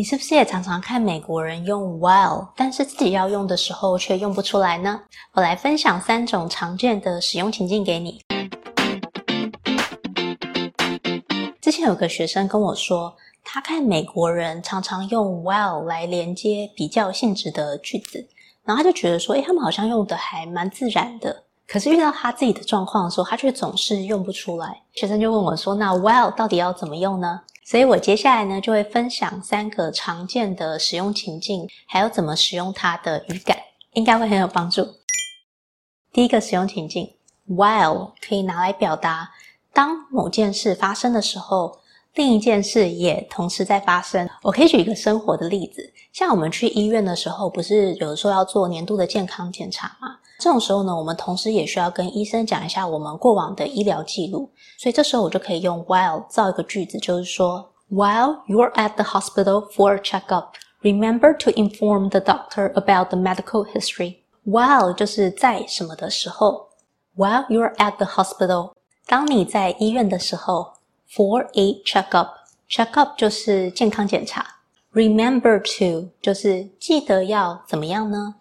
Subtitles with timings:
[0.00, 4.98] 你是不是也常常看美国人用 while，但是自己要用的时候却用不出来呢？
[5.34, 8.18] 我来分享三种常见的使用情境给你。
[11.60, 18.26] 之前有个学生跟我说，他看美国人常常用 while 来连接比较性质的句子，
[18.64, 21.44] 然后他就觉得说，诶，他们好像用的还蛮自然的。
[21.68, 24.80] 可是遇到他自己的状况的时候，他却总是用不出来。
[24.94, 27.42] 学生就问我说，那 while 到底要怎么用呢？
[27.70, 33.56] 所以我接下来呢，就会分享三个常见的使用情境，还有怎么使用它的语感，
[33.92, 34.84] 应该会很有帮助。
[36.12, 37.08] 第一个使用情境
[37.48, 39.30] ，while 可以拿来表达
[39.72, 41.78] 当某件事发生的时候，
[42.14, 44.28] 另一件事也同时在发生。
[44.42, 50.18] 我可以举一个生活的例子，像我们去医院的时候，不是有的时候要做年度的健康检查吗？
[50.39, 60.47] 这种时候呢，我们同时也需要跟医生讲一下我们过往的医疗记录，所以这时候我就可以用 while 造一个句子，就是说，While you're at the hospital for a checkup,
[60.81, 64.17] remember to inform the doctor about the medical history.
[64.45, 66.67] While 就是在什么的时候，
[67.15, 68.73] While you're at the hospital，
[69.07, 70.73] 当你在医院的时候，
[71.09, 74.45] for a checkup，checkup 就是健康检查，
[74.93, 78.35] remember to 就是记得要怎么样呢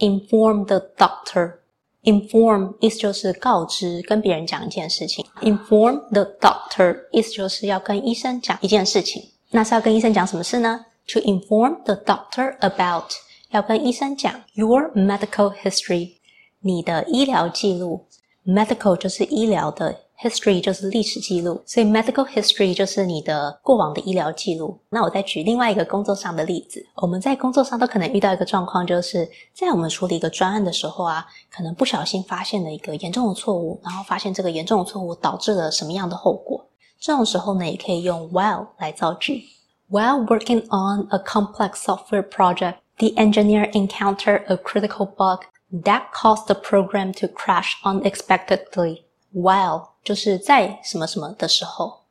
[0.00, 1.54] ？Inform the doctor.
[2.02, 5.24] Inform 意思就是告知，跟别人讲一件事情。
[5.40, 9.22] Inform the doctor 意思就是要跟医生讲一件事情。
[9.50, 10.86] 那是要跟医生讲什么事呢？
[11.08, 13.12] To inform the doctor about
[13.50, 16.12] 要跟医生讲 your medical history
[16.60, 18.06] 你的医疗记录。
[18.44, 20.00] Medical 就是医疗的。
[20.21, 24.79] History 就是历史记录，所以 medical history 就是你的过往的医疗记录。
[24.89, 36.63] 那我再举另外一个工作上的例子，我们在工作上都可能遇到一个状况，就是在我们处理一个专案的时候啊，可能不小心发现了一个严重的错误，然后发现这个严重的错误导致了什么样的后果。
[36.99, 39.43] 这种时候呢，也可以用 while 来造句。
[39.89, 45.41] While working on a complex software project, the engineer encountered a critical bug
[45.83, 49.05] that caused the program to crash unexpectedly.
[49.33, 52.01] While 就是在什么什么的时候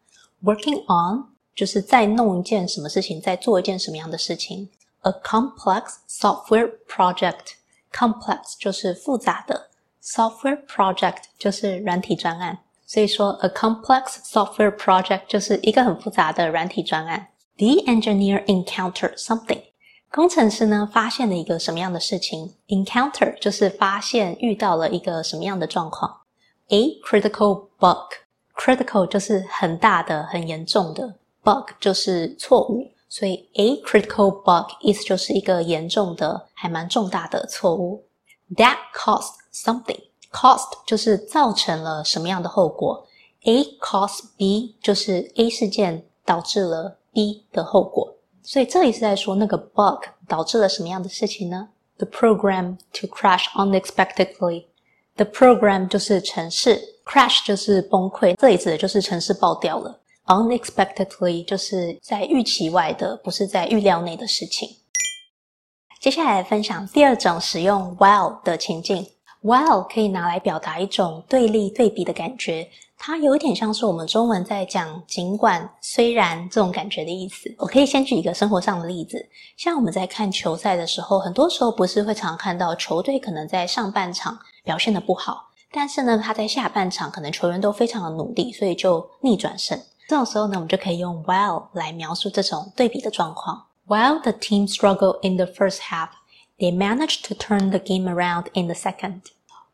[0.42, 1.24] ，working on
[1.54, 4.70] 就是在弄一件什么事情，在做一件什么样的事情。
[5.02, 9.70] A complex software project，complex 就是复杂的
[10.02, 12.58] ，software project 就是软体专案。
[12.86, 17.28] 所以说，a complex software project 就是一个很复杂的软体专案。
[17.56, 19.62] The engineer encountered something，
[20.10, 26.19] 工程师呢发现了一个什么样的事情？Encounter 就是发现遇到了一个什么样的状况。
[26.70, 38.04] A critical bug，critical 就是很大的、很严重的，bug 就是错误，所以 A critical bug 意思就是一个严重的、还蛮重大的错误。
[38.54, 43.04] That caused something，cause 就是造成了什么样的后果
[43.44, 48.14] ？A caused B 就是 A 事件导致了 B 的后果，
[48.44, 54.66] 所以这里是在说那个 bug 导致了什么样的事情呢？The program to crash unexpectedly。
[55.20, 60.00] The program 就是城市，crash 就是崩溃，这里指的就是城市爆掉了。
[60.24, 64.66] Unexpectedly 就是在预期外的，不是在预料内的事情。
[66.00, 69.06] 接下来分享第二种使用 while 的情境。
[69.42, 72.66] while 可以拿来表达一种对立、对比的感觉，
[72.96, 77.54] 它有点像是我们中文在讲“尽管”“虽然”这种感觉的意思。
[77.58, 79.22] 我可以先举一个生活上的例子，
[79.58, 84.38] 像我们在看球赛的时候，很多时候不是会常看到球队可能在上半场。
[84.62, 89.80] 表现得不好，但是呢，他在下半场可能球员都非常的努力，所以就逆转胜。
[90.08, 93.66] 这种时候呢，我们就可以用 while 来描述这种对比的状况。
[93.86, 96.10] While the team struggled in the first half,
[96.58, 99.22] they managed to turn the game around in the second.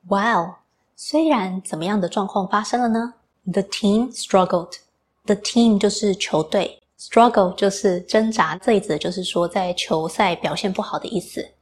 [0.06, 0.56] While
[0.94, 3.14] 虽然怎么样的状况发生了呢
[3.52, 4.78] ？The team struggled.
[5.24, 11.52] The team 就是球队，struggle 就是挣扎，这一词就是说在球赛表现不好的意思。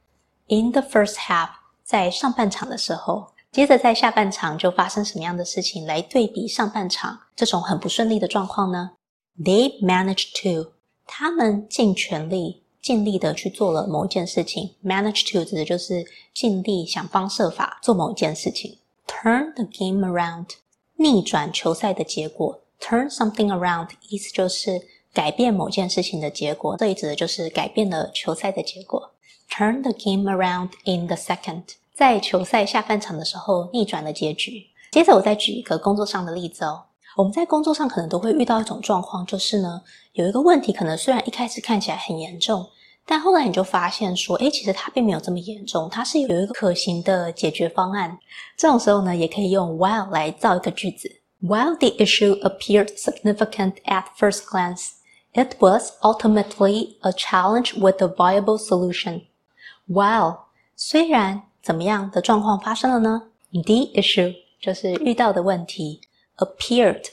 [0.47, 1.49] In the first half.
[1.85, 8.93] 在上半场的时候，接着在下半场就发生什么样的事情来对比上半场这种很不顺利的状况呢
[9.37, 10.71] ？They managed to，
[11.05, 14.73] 他们尽全力、尽力的去做了某一件事情。
[14.83, 18.79] Manage to 指的就是尽力、想方设法做某一件事情。
[19.07, 20.47] Turn the game around，
[20.95, 22.61] 逆转球赛的结果。
[22.81, 24.81] Turn something around 意思就是
[25.13, 29.11] 改变某件事情的结果，这里指的就是改变了球赛的结果。
[29.47, 31.63] Turn the game around in the second，
[31.95, 34.61] 在球赛下半场的时候逆转了结局。
[34.91, 36.83] 接着我再举一个工作上的例子哦。
[37.15, 39.81] 我们在工作上可能都会遇到一种状况，就是呢，
[40.11, 42.67] 有一个问题可能虽然一开始看起来很严重，
[43.05, 48.19] 但后来你就发现说，诶，其实它并没有这么严重，它是有一个可行的解决方案。
[48.57, 51.09] 这种时候呢，也可以用 while 来造一个句子。
[51.41, 54.89] While the issue appeared significant at first glance。
[55.33, 59.23] It was ultimately a challenge with a viable solution.
[59.87, 60.37] While
[60.77, 65.99] 虽然怎么样的状况发生了呢？The issue 就是遇到的问题
[66.37, 67.05] ，appeared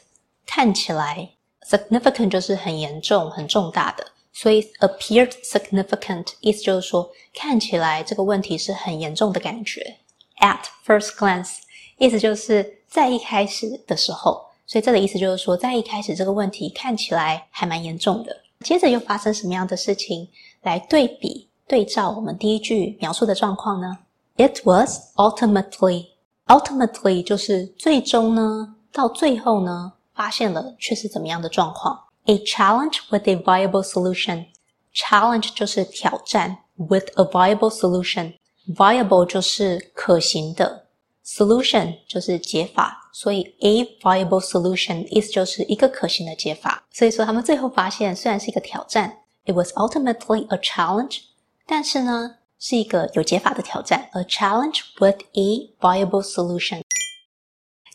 [0.45, 1.31] 看起来
[1.67, 9.97] ，significant 就是很严重、很重大的，所以 appeared significant 意思就是说看起来这个问题是很严重的感觉。
[10.41, 11.53] At first glance
[11.97, 18.37] 意思就是在一开始的时候，所以这个意思就是说在一开始这个问题看起来还蛮严重的。
[18.61, 20.29] 接着又发生什么样的事情
[20.61, 23.97] 来对比对照我们第一句描述的状况呢
[24.42, 26.08] ？It was ultimately
[26.48, 32.00] ultimately 就是最终呢，到最后呢，发现了却是怎么样的状况？
[32.26, 34.48] A challenge with a viable solution
[34.94, 38.34] challenge 就是挑战，with a viable solution
[38.76, 40.88] viable 就是可行的，
[41.26, 46.84] solution 就是解法，所以 a viable solution 意思就是一个可行的解法。
[46.92, 51.20] 所以说他们最后发现，虽然是一个挑战，it was ultimately a challenge，
[51.66, 56.81] 但是呢， 是一个有解法的挑战，a challenge with a viable solution。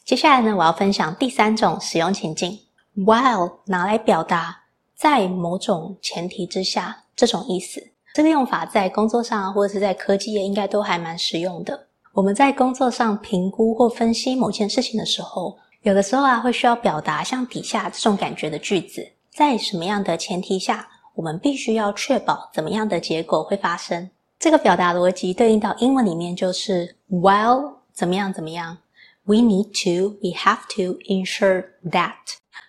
[0.04, 2.60] 接下来呢，我要分享第三种使用情境
[2.98, 7.82] ，while 拿来表达在某种前提之下这种意思。
[8.14, 11.88] 这个用法在工作上或者是在科技业应该都还蛮实用的。
[12.12, 24.10] 我们在工作上评估或分析某件事情的时候，有的时候啊会需要表达像底下这种感觉的句子，在什么样的前提下，我们必须要确保怎么样的结果会发生。
[24.40, 28.78] 这个表达逻辑对应到英文里面就是 while 怎么样怎么样
[29.24, 32.14] ，we need to we have to ensure that。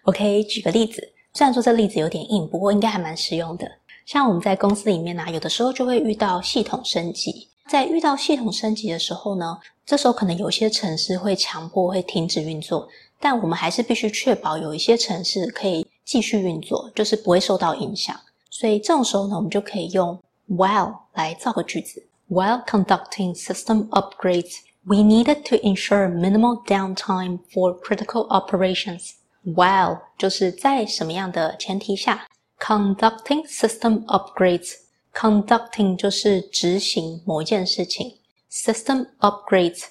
[0.04, 3.70] 我可以举个例子，虽然说这例子有点硬，不过应该还蛮实用的。
[4.06, 7.48] 像我们在公司里面呢、有的时候就会遇到系统升级。
[7.68, 12.88] 在遇到系统升级的时候呢，这时候可能有些程式会强迫会停止运作，
[13.20, 18.18] 但我们还是必须确保有一些程式可以继续运作，就是不会受到影响。
[18.48, 20.18] 所以这种时候呢，我们就可以用
[20.48, 22.07] while 来造个句子。
[22.29, 29.11] While conducting system upgrades, we needed to ensure minimal downtime for critical operations.
[29.43, 32.27] While 就是在什么样的前提下？
[32.59, 34.73] Conducting system upgrades.
[35.13, 38.19] Conducting 就是执行某一件事情。
[38.49, 39.83] System upgrades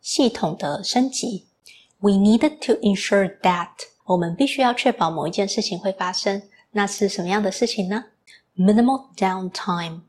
[0.00, 1.46] 系统的升级。
[1.98, 3.68] We needed to ensure that
[4.06, 6.42] 我们必须要确保某一件事情会发生。
[6.70, 8.04] 那是什么样的事情呢？
[8.56, 10.02] Minimal downtime。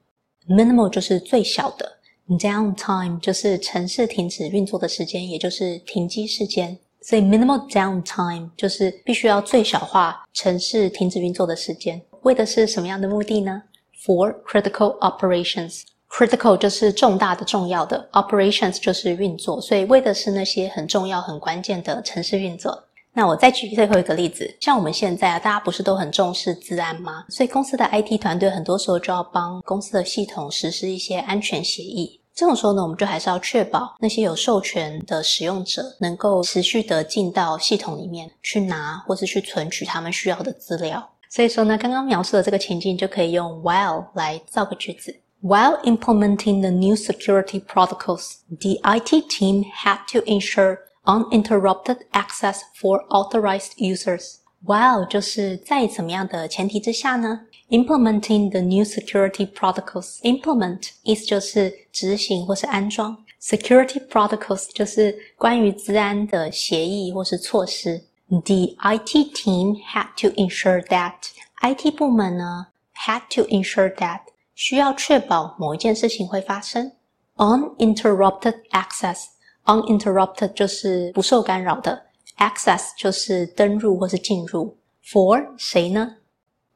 [0.48, 1.98] Minimal 就是最小的
[2.28, 6.78] ，downtime 就是城市停止运作的时间，也就是停机时间。
[7.02, 13.62] 所以 minimal downtime 就是必须要最小化城市停止运作的时间，为的是什么样的目的呢
[14.04, 22.84] ？For critical operations，critical 就是重大的、重要的，operations 就是运作，所以为的是那些很重要、很关键的城市运作。
[23.16, 27.24] 那我再举最后一个例子，像我们现在啊，大家不是都很重视治安吗？
[27.30, 32.20] 所以公司的 IT 团队很多时候就要帮公司的系统实施一些安全协议。
[32.34, 41.02] 这种时候呢，我们就还是要确保那些有授权的使用者能够持续的进到系统里面去拿或是去存取他们需要的资料。
[41.30, 45.18] 所以说呢，刚刚描述的这个情境就可以用 while 来造个句子。
[45.42, 53.73] While implementing the new security protocols, the IT team had to ensure uninterrupted access for authorized
[53.77, 54.35] users.
[54.63, 57.41] While 就是在怎么样的前提之下呢？
[57.69, 60.19] Implementing the new security protocols.
[60.21, 63.17] Implement 意思就是执行或是安装。
[63.41, 68.03] Security protocols 就是关于资安的协议或是措施。
[68.29, 71.13] The IT team had to ensure that
[71.61, 74.19] IT 部门呢 had to ensure that
[74.53, 76.91] 需要确保某一件事情会发生。
[77.37, 79.23] Uninterrupted access.
[79.66, 82.00] Uninterrupted 就是不受干扰的
[82.38, 84.76] ，access 就是登入或是进入。
[85.04, 86.16] For 谁呢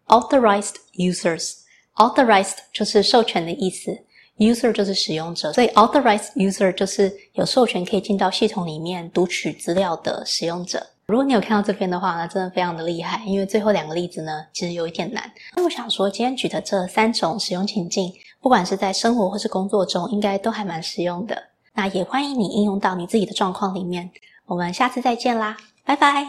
[0.06, 3.96] ？Authorized users，authorized 就是授权的意思
[4.38, 10.84] ，user 就是使用者，所以 authorized user 就是有授权可以进到系统里面读取资料的使用者。
[11.06, 15.28] 如果你有看到这边的话，那真的非常的厉害，因为最后两个例子呢，其实有一点难。
[15.56, 21.49] 那我想说，今天举的这三种使用情境，不管是在生活或是工作中，应该都还蛮实用的。
[21.80, 24.10] 那也欢迎你应用到你自己的状况里面。
[24.44, 26.26] 我们下次再见啦，拜拜。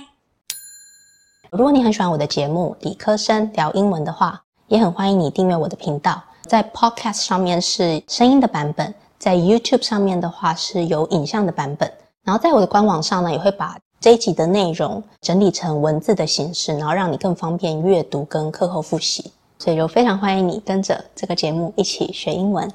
[1.50, 6.24] 如果你很喜欢我的节目《理科生聊英文》的话，也很欢迎你订阅我的频道。
[6.44, 11.92] 在 Podcast 上面是声音的版本，在 YouTube 上面的话是有影像的版本。
[12.24, 19.34] 然后在我的官网上呢，也会把这一集的内容整理成文字的形式，然后让你更方便阅读跟课后复习。
[19.60, 22.72] 所以就非常欢迎你跟着这个节目一起学英文。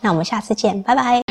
[0.00, 1.23] 那我们下次见，拜拜。